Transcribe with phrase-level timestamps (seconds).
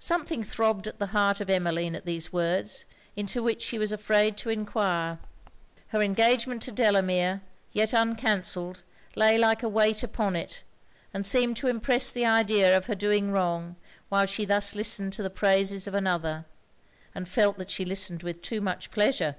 [0.00, 4.36] Something throbbed at the heart of Emmeline at these words, into which she was afraid
[4.38, 5.20] to enquire:
[5.90, 8.82] her engagement to Delamere, yet uncancelled,
[9.14, 10.64] lay like a weight upon it;
[11.14, 13.76] and seemed to impress the idea of her doing wrong
[14.08, 16.44] while she thus listened to the praises of another;
[17.14, 19.36] and felt that she listened with too much pleasure!